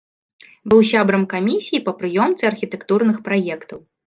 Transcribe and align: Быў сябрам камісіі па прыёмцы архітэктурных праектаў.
Быў 0.73 0.79
сябрам 0.91 1.25
камісіі 1.33 1.83
па 1.91 1.93
прыёмцы 2.01 2.43
архітэктурных 2.51 3.23
праектаў. 3.31 3.79